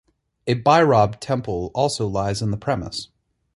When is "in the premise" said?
2.41-3.09